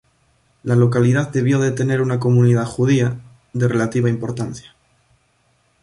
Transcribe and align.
La 0.63 0.75
localidad 0.75 1.29
debió 1.29 1.59
de 1.59 1.71
tener 1.73 2.01
una 2.01 2.19
comunidad 2.19 2.65
judía 2.65 3.19
de 3.53 3.67
relativa 3.67 4.09
importancia. 4.09 4.73